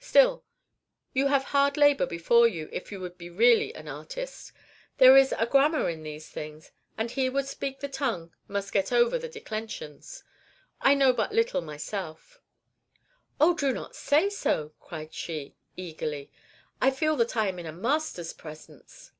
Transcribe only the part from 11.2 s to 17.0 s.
little myself" "Oh, do not say so!" cried she, eagerly; "I